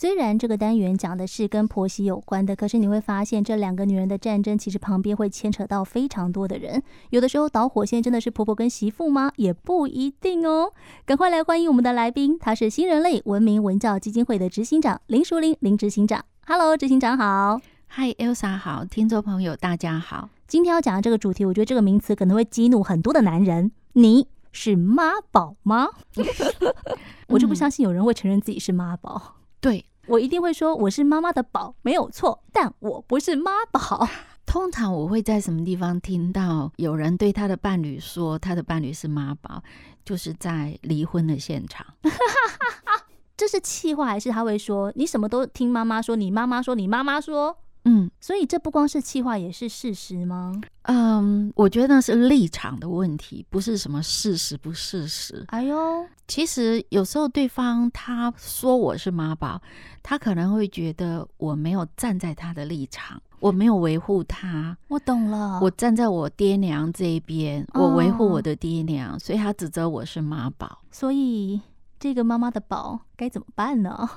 [0.00, 6.80] 虽然这个单元讲的是跟婆媳有关的，可是你会发现这两个女人的战争，其实旁边会牵扯到非常多的人。
[7.10, 9.32] 有的时候导火线真的是婆婆跟媳妇吗？
[9.34, 10.72] 也不一定哦。
[11.04, 16.24] 赶快来欢迎我们的来宾，他是新人类文明文教基金会的执行长林淑玲林执行长。
[16.46, 17.60] Hello，执行长好。
[17.96, 20.28] Hi，Elsa 好，听众朋友大家好。
[20.46, 23.72] 今天要讲的这个主题，我觉得这个名词可能会激怒很多的男人。
[23.94, 25.88] 你是妈宝吗？
[27.26, 29.34] 我就不相信有人会承认自己是妈宝。
[29.60, 34.08] 对，我一定会说我是妈妈的宝，没有错，但我不是妈宝。
[34.46, 39.62] 通常我会在什么地方听到有人对他的伴侣说他的伴侣是妈宝，
[40.04, 41.86] 就是在离婚的现场。
[43.36, 47.58] 这是气话还是他会说你什么都听妈妈说，你妈妈说，你妈妈说？
[47.88, 50.52] 嗯，所以这不光是气话，也是事实吗？
[50.82, 55.42] 嗯，我觉得那是立场的问题，不是什么事实不事实。
[55.48, 59.60] 哎呦，其实有时候对方他说我是妈宝，
[60.02, 64.76] 他可能会觉得我没有站在他的立场，我没有维护他。
[64.88, 70.82] 我懂了，我站在我爹娘这一边，我维护我的爹娘，哦，所以他指责我是妈宝。
[70.90, 71.58] 所以
[71.98, 74.08] 这个妈妈的宝该怎么办呢？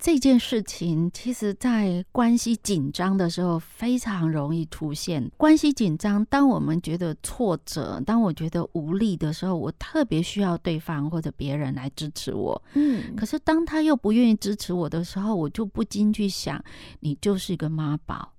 [0.00, 5.30] 这件事情，其实，在关系紧张的时候非常容易出现。
[5.36, 12.60] 关系紧张，当我们觉得挫折，当我觉得无力的时候，我特别需要对方或者别人来支持我。
[12.72, 16.64] 嗯，可是当他又不愿意支持我的时候，我就不禁去想，
[17.00, 18.32] 你就是一个妈宝。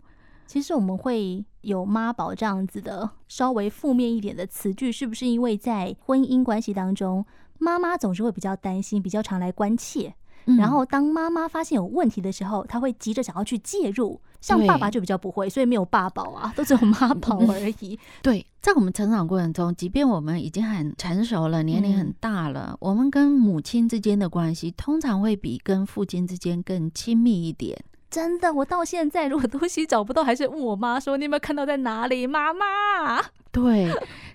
[0.47, 7.23] 其实我们会有妈宝这样子的稍微负面一点的词句，是不是因为在婚姻关系当中，
[7.59, 10.15] 妈妈总是会比较担心，比较常来关切？
[10.45, 14.19] 然后，当妈妈发现有问题的时候，她会急着想要去介入。
[14.41, 17.99] 像爸爸就比较不会，所以没有爸宝啊，都只有妈宝而已。
[18.23, 27.79] 对，在我们成长过程中，即便我们已经很成熟了，年龄很大了，我们跟母亲之间的关系通常会比跟父亲之间更亲密一点。
[28.11, 33.89] 真的，我到现在如果东西找不到，还是问我妈说：“你有没有看到在哪里？”妈妈，对，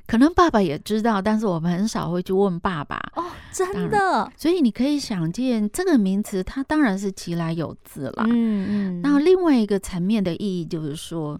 [0.06, 2.96] 可能爸爸也知道，但是我们很少会去问爸爸。
[3.14, 4.32] 哦，真的。
[4.36, 8.24] 所以你可以想见，这个名词它当然是其来有自了。
[8.26, 9.00] 嗯嗯。
[9.02, 11.38] 那另外一个层面的意义就是说。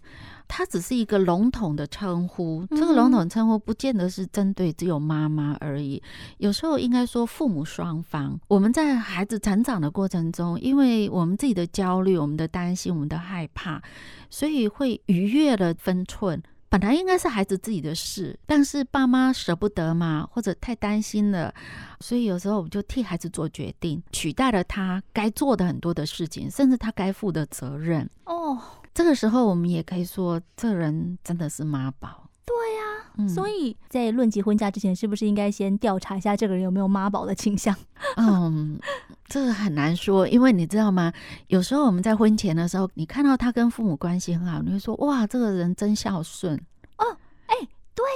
[0.49, 6.03] 它只是一个笼统的称呼，这个笼统称呼不见得是针对只有妈妈而已。
[6.39, 13.83] 有时候应该说父母双方，我们在孩子成长的过程中，因为我们自己的焦虑、我们的担心、我们的害怕，
[14.31, 16.43] 所以会逾越了分寸。
[16.69, 21.55] 本来应该是孩子自己的事，但是爸妈舍不得嘛，或者太担心了，
[22.01, 28.09] 所以有时候我们就替孩子做决定，取代了他该做的很多的事情，甚至他该负的责任。
[28.25, 28.59] 哦。
[28.97, 32.31] 这个时候，我们也可以说，这人真的是妈宝。
[32.47, 37.77] 对呀、啊嗯，所以在论及婚嫁之前，是不是应该先调查一下这个人有没有妈宝的倾向？
[38.17, 38.81] 嗯，
[39.27, 41.13] 这个很难说，因为你知道吗？
[41.49, 46.57] 有时候我们在婚前的时候，你看到他跟父母关系很好，你会说：“哇，这个人真孝顺。”
[46.97, 47.05] 哦，
[47.49, 47.55] 哎，
[47.95, 48.07] 对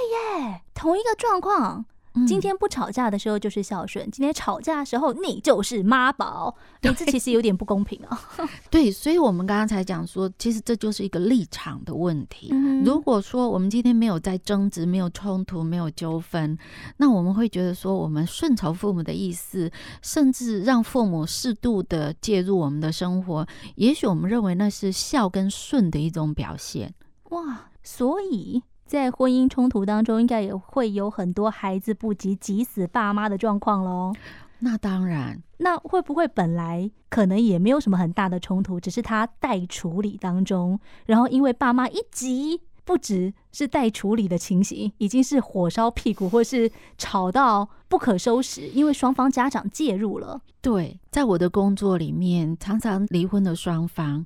[0.41, 1.85] 耶，同一个状况。
[2.27, 8.21] 今天不吵架的时候就是孝顺，今天吵架的时候你就是妈宝，对，这其实有点不公平啊。
[8.69, 12.53] 对，所以我们刚刚才讲说，其实这就是一个立场的问题。
[12.83, 16.57] 如果说我们今天没有在争执、没有冲突、没有纠纷，
[16.97, 26.93] 那我们会觉得说，我们顺从父母的意思，甚至让父母适度的介入我们的生活，也许我们认为那是孝跟顺的一种表现。
[27.29, 28.63] 哇，所以。
[28.91, 34.11] 在婚姻冲突当中，应该也会有很多孩子不及急死爸妈的状况喽。
[34.59, 50.41] 那当然，那会不会本来可能也没有什么很大的冲突，只是他待处理当中，然后因为爸妈一急，不只是待处理的情形，已经是火烧屁股，或是吵到不可收拾，因为双方家长介入了。
[50.59, 54.25] 对，在我的工作里面，常常离婚的双方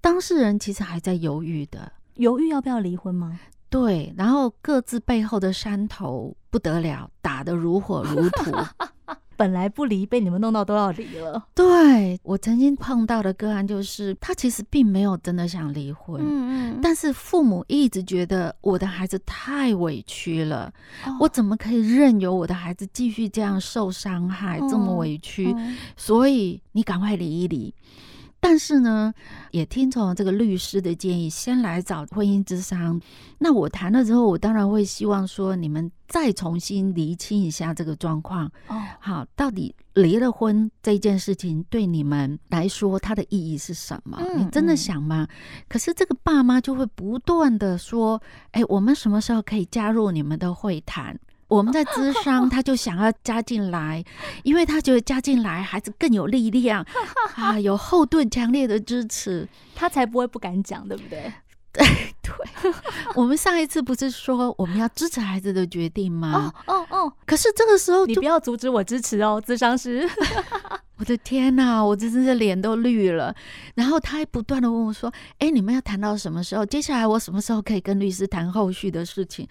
[0.00, 3.38] 当事人其实还在犹豫的，犹豫要不要离婚吗？
[3.78, 8.50] 对，然后各自背后的山头不得了，打得如火如荼。
[9.36, 11.46] 本来不离，被你们弄到都要离了。
[11.54, 20.72] 对，我曾经碰到的个案就是，他其实并没有真的想离婚，嗯嗯，但是父母一直觉得我的孩子太委屈了，
[21.04, 25.52] 哦，我怎么可以任由我的孩子继续这样受伤害，哦，这么委屈？
[25.52, 27.74] 哦，所以你赶快离一离。
[28.48, 29.12] 但是呢，
[29.50, 33.00] 也听从了这个律师的建议，先来找婚姻之商。
[33.38, 38.46] 那我谈了之后，我当然会希望说，你们再重新厘清一下这个状况。
[38.68, 44.16] 哦，好，到底离了婚这件事情对你们来说，它的意义是什么？
[44.20, 45.26] 嗯，你真的想吗？
[45.68, 48.22] 可是这个爸妈就会不断的说，
[48.52, 51.18] 哎，我们什么时候可以加入你们的会谈？
[51.48, 54.04] 我们在咨商，他就想要加进来，
[54.42, 56.84] 因为他觉得加进来孩子更有力量
[57.36, 61.32] 啊，有后盾，强烈的支持，他才不会不敢讲，对不对？
[61.72, 61.84] 对
[62.22, 62.72] 对，
[63.14, 66.52] 我们上一次不是说我们要支持孩子的决定吗？
[66.66, 67.12] 哦哦哦！
[67.26, 70.08] 可是这个时候，你不要阻止我支持哦，咨商师。
[70.98, 73.34] 我的天哪，我真是脸都绿了。
[73.74, 76.64] 然后他还不断的问我说：“哎，你们要谈到什么时候？
[76.64, 79.46] 接下来我什么时候可以跟律师谈后续的事情？”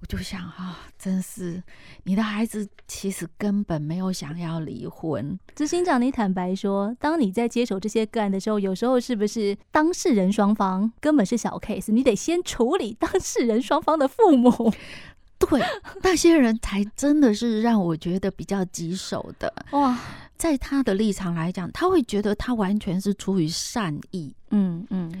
[0.00, 1.62] 我就想啊，真是
[2.04, 5.38] 你的孩子其实根本没有想要离婚。
[5.54, 14.72] 执行长，你坦白说，当你在接手这些个案的时候，有时候是不是当事人双方根本是小 case，你得先处理当事人双方的父母？
[15.38, 15.62] 对，
[16.02, 19.98] 那些人才真的是让我觉得比较棘手的哇。
[20.40, 25.12] 在他的立场来讲，他会觉得他完全是出于善意，嗯嗯，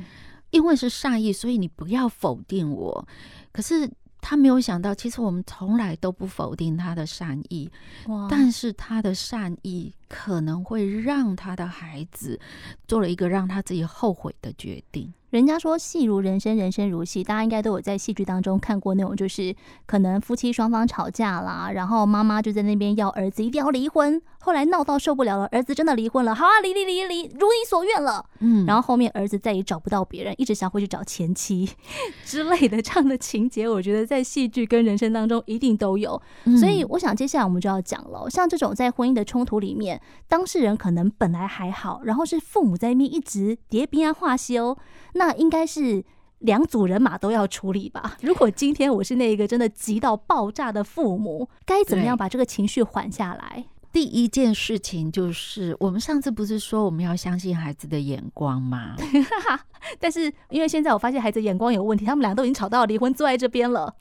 [0.48, 3.06] 因为是善意，所以你不要否定我。
[3.52, 3.86] 可是
[4.22, 7.70] 他没有想到，其实我们从来都不否定他的善意，
[8.06, 12.40] 哇但是他的善意可能会让他的孩子
[12.88, 15.12] 做了一个让他自己后悔的决定。
[15.30, 19.54] 人家说戏如人生，人生如戏，大家应该都有在戏剧当中看过那种，就是
[19.86, 31.70] 可能夫妻双方吵架啦，然后妈妈就在那边要儿子一定要离婚，后来闹到受不了了，儿子真的离婚了，好啊，离离离离，如你所愿了，嗯，然后后面儿子再也找不到别人，一直想回去找前妻
[32.26, 36.20] 之类的这样的情节，我觉得在戏剧跟人生当中一定都有，
[36.58, 44.76] 所以我想接下来我们就要讲了，像这种在婚姻的冲突里面，当事人可能本来还好，然后是父母在那边一直叠冰啊化修。
[45.20, 46.02] 那应该是
[46.38, 48.16] 两组人马都要处理吧？
[48.22, 53.66] 如果今天我是那个真的急到爆炸的父母，该怎么样把这个情绪缓下来？
[53.92, 58.96] 第一件事情就是，我们上次不是说我们要相信孩子的眼光吗？
[60.00, 63.94] 但是因为现在我发现孩子眼光有问题，他们俩都已经吵到离婚，坐在这边了。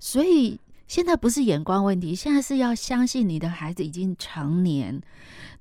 [0.00, 5.02] 所以现在不是眼光问题，现在是要相信你的孩子已经成年，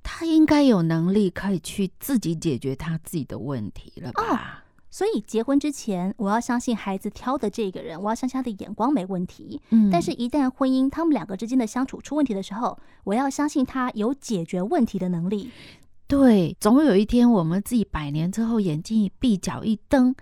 [0.02, 4.24] 他应该有能力可以去自己解决他自己的问题了吧？
[4.24, 4.40] 哦
[4.92, 9.62] 所以结婚之前，我要相信孩子挑的这个人，我要相信他的眼光没问题。
[9.70, 15.50] 嗯，但是，一旦婚姻他们两个之间的相处出问题的时候，我要相信他有解决问题的能力。
[16.08, 20.14] 对，总有一天我们自己百年之后眼睛一闭，脚一蹬，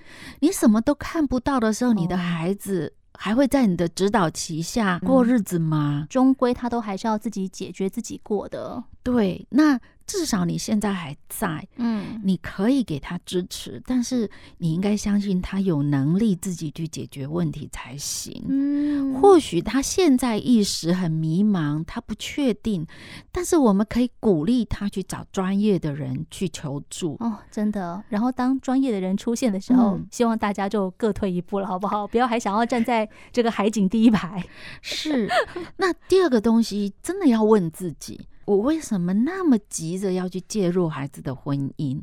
[0.42, 6.02] 你什么都看不到的时候，你的孩子还会在你的指导旗下过日子吗？
[6.04, 8.84] 嗯，终归他都还是要自己解决自己过的。
[9.02, 9.80] 对，那。
[10.10, 14.28] 至少你现在还在，嗯，你可以给他支持，但是
[14.58, 18.44] 你应该相信他有能力自己去解决问题才行。
[18.48, 22.88] 嗯，或许他现在一时很迷茫，他不确定，
[23.32, 27.16] 但是我们可以鼓励他去找专业的人去求助。
[27.20, 28.04] 哦，真的。
[28.10, 32.08] 然后当专业的人出现的时候，嗯，希望大家就各退一步了，好不好？
[32.08, 34.44] 不要还想要站在这个海景第一排。
[34.82, 35.30] 是。
[35.78, 38.28] 那第二个东西，真的要问自己。
[38.50, 42.02] 我为什么那么急着要去介入孩子的婚姻？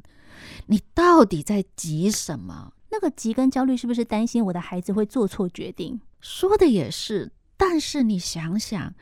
[0.66, 2.72] 你到底在急什么？
[2.90, 6.00] 那个急跟焦虑是不是担心我的孩子会做错决定？
[6.20, 8.94] 说的也是，但是你想想，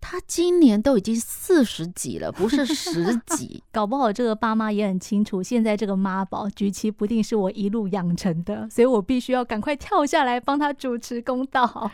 [0.00, 11.92] 他今年都已经四十几了，不是十几， 搞不好这个爸妈也很清楚，现在这个妈宝举棋不定是我一路养成的，所以我必须要赶快跳下来帮他主持公道。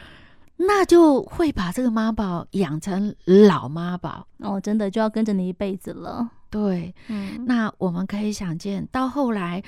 [0.57, 6.31] 那就会把这个妈宝养成老妈宝哦，真的就要跟着你一辈子了。
[6.49, 9.61] 对，嗯，那我们可以想见，到后来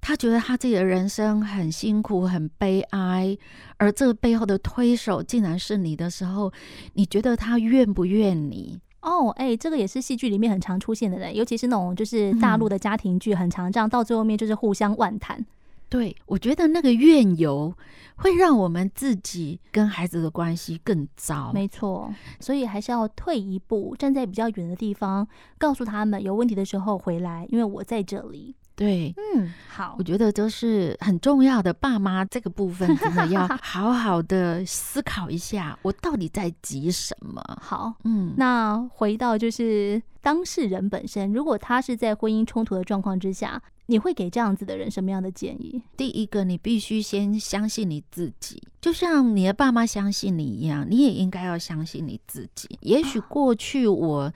[0.00, 3.38] 他觉得他自己的人生很辛苦、很悲哀，
[3.76, 6.52] 而这个背后的推手竟然是你的时候，
[6.94, 8.80] 你觉得他怨不怨你？
[9.02, 15.44] 哦，哎、欸，这个也是戏剧里面很常出现的人，尤其是那种就是大陆的家庭剧，很常这样，到最后面就是互相万谈。
[15.92, 17.76] 对，我觉得那个怨尤
[18.16, 21.52] 会让我们自己跟孩子的关系更糟。
[21.52, 28.56] 没错，所以还是要退一步，站在比较远的地方，告诉他们有问题的时候回来，因为我在这里。
[28.82, 31.72] 对，嗯，好，我觉得这是很重要的。
[31.72, 37.42] 爸妈这个部分真的要 好好的思考一下，我到底在急什么？
[37.60, 43.62] 好，嗯，那回到就是当事人本身，如果他是在婚姻冲突的状况之下。
[43.86, 45.82] 你会给这样子的人什么样的建议？
[45.96, 52.78] 第一个，你必须先相信你自己，就像你的爸妈相信你一样，你也应该要相信你自己。
[52.80, 54.32] 也许过去我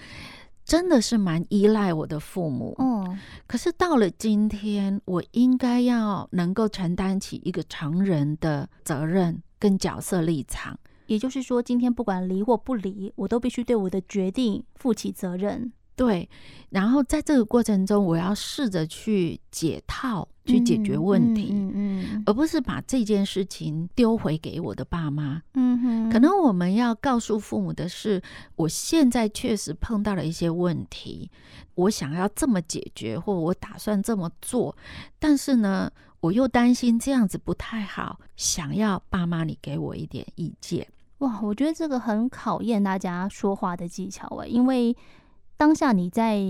[0.67, 10.77] 真的是蛮依赖我的父母，嗯，可是到了今天，我应该要能够承担起一个成人的责任跟角色立场。
[11.07, 15.73] 也就是说，今天不管离或不离，我都必须对我的决定负起责任。
[15.97, 16.29] 对，
[16.69, 25.43] 然后在这个过程中，我要试着去解套，去解决问题，嗯嗯，而不是把这件事情丢回给我的爸妈。
[25.55, 28.21] 嗯哼，可能我们要告诉父母的是，
[28.57, 31.31] 我现在确实碰到了一些问题，
[31.75, 34.77] 我想要这么解决，或我打算这么做，
[35.19, 40.87] 但是呢，我又担心这样子不太好，想要爸妈你给我一点意见。
[41.21, 44.95] 哇，我觉得这个很考验大家说话的技巧哎，因为
[45.57, 46.41] 当下你在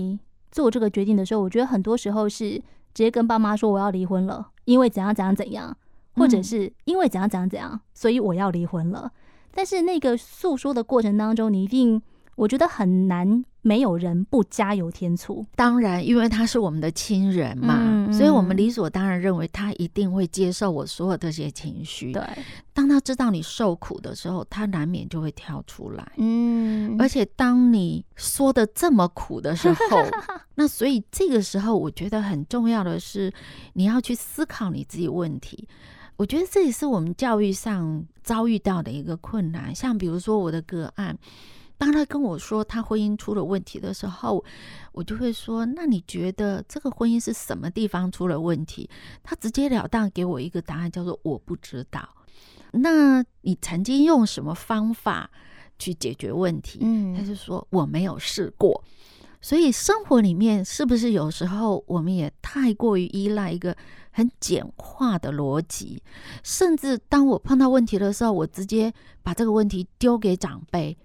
[0.51, 2.51] 做这个决定的时候，我觉得很多时候是
[2.93, 5.75] 直接跟爸妈说我要离婚了，因为怎样怎样怎样，
[6.15, 9.11] 或者是因为怎样怎样怎样，所以我要离婚了。
[9.53, 12.01] 但是那个诉说的过程当中，你一定。
[12.37, 15.45] 我觉得很难，没有人不加油添醋。
[15.53, 22.13] 当然，因为他是我们的亲人嘛，所以我们理所当然认为他一定会接受我所有这些情绪。
[22.13, 22.23] 对，
[22.73, 26.13] 当他知道你受苦的时候，他难免就会跳出来。
[26.15, 30.01] 嗯，而且当你说的这么苦的时候，
[30.55, 33.29] 那所以这个时候，我觉得很重要的是，
[33.73, 35.67] 你要去思考你自己问题。
[36.15, 39.75] 我觉得这也是我们教育上遭遇到的一个困难。
[39.75, 41.17] 像比如说我的个案。
[41.77, 44.43] 当他跟我说他婚姻出了问题的时候，
[44.91, 48.89] 我就会说：“那你觉得这个婚姻是什么地方出了问题？”
[49.23, 52.07] 他直截了当给我一个答案，叫做“我不知道”。
[52.73, 55.29] 那你曾经用什么方法
[55.79, 56.79] 去解决问题？
[56.81, 58.83] 嗯，他就说我没有试过。
[59.39, 63.77] 所以生活里面是不是有时候我们也太过于依赖一个
[64.11, 66.01] 很简化的逻辑？
[66.43, 68.91] 甚至当我碰到问题的时候，我直接
[69.21, 70.97] 把这个问题丢给长辈，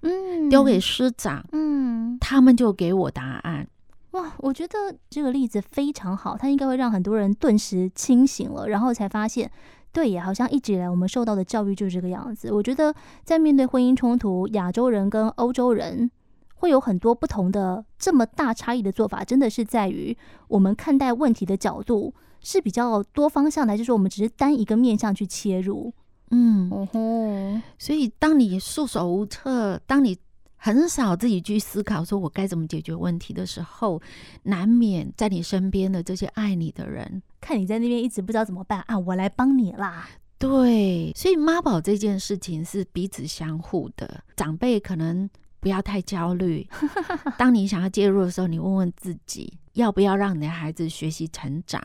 [0.47, 3.67] 嗯，丢给师长，嗯，他们就给我答案。
[4.13, 4.77] 哇，我觉得
[5.09, 9.51] 这个例子非常好，它应该会让很多人顿时清醒了，然后才发现，
[9.93, 12.53] 对呀，好像一直以来我们受到的教育就是这个样子。
[12.53, 12.95] 我觉得
[13.25, 16.11] 在面对婚姻冲突，亚洲人跟欧洲人。
[16.55, 25.93] 会有很多不同的这么大差异的做法，真的是在于我们看待问题的角度是比较多方向的，还是说我们只是单一个面向去切入？
[26.31, 27.61] 嗯，哦吼。
[27.79, 30.17] 所以当你束手无策，当你
[30.65, 34.01] 很少自己去思考说我该怎么解决问题的时候，
[34.45, 40.09] 难免在你身边的这些爱你的人，看你在那边一直不知道怎么办啊，我来帮你啦。
[40.39, 45.29] 对，所以妈宝这件事情是彼此相互的，长辈可能。
[45.59, 46.69] 不要太焦虑。
[47.39, 51.81] 当你想要介入的时候，你问问自己，要不要让你的孩子学习成长？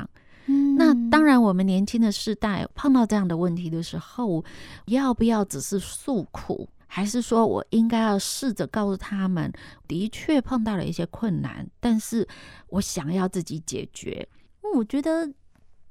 [0.48, 4.44] 嗯，那当然，我们年轻的世代碰到这样的问题的时候，
[4.88, 9.54] 要不要只是诉苦，还是说我应该要试着告诉他们，
[9.88, 12.28] 的确碰到了一些困难，但是
[12.70, 14.28] 我想要自己解决。
[14.76, 15.32] 我觉得。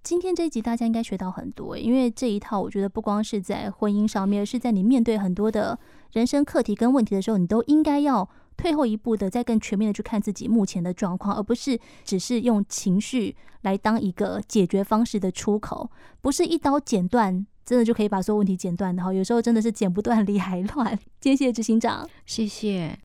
[0.03, 5.77] 今天这一集大家应该学到很多，因为这一套我觉得不光是在婚姻上面，而是在你面对很多的
[6.13, 19.13] 人生课题跟问题的时候，你都应该要退后一步的，再更全面的去看自己目前的状况，而不是只是用情绪来当一个解决方式的出口，不是一刀剪断，真的就可以把所有问题剪断的哈。
[19.13, 20.99] 有时候真的是剪不断理还乱。
[21.21, 22.99] 谢谢执行长，谢谢。